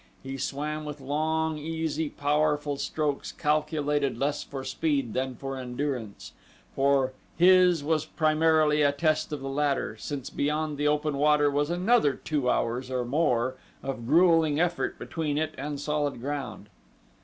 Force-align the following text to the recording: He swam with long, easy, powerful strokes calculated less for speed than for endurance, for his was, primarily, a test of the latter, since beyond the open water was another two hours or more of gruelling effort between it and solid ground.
He 0.23 0.35
swam 0.35 0.83
with 0.83 0.99
long, 0.99 1.59
easy, 1.59 2.09
powerful 2.09 2.75
strokes 2.77 3.31
calculated 3.31 4.17
less 4.17 4.41
for 4.43 4.63
speed 4.63 5.13
than 5.13 5.35
for 5.35 5.57
endurance, 5.59 6.33
for 6.75 7.13
his 7.37 7.83
was, 7.83 8.03
primarily, 8.03 8.81
a 8.81 8.91
test 8.91 9.31
of 9.31 9.41
the 9.41 9.47
latter, 9.47 9.95
since 9.97 10.31
beyond 10.31 10.79
the 10.79 10.87
open 10.87 11.17
water 11.19 11.51
was 11.51 11.69
another 11.69 12.15
two 12.15 12.49
hours 12.49 12.89
or 12.89 13.05
more 13.05 13.57
of 13.83 14.07
gruelling 14.07 14.59
effort 14.59 14.97
between 14.97 15.37
it 15.37 15.53
and 15.55 15.79
solid 15.79 16.19
ground. 16.19 16.69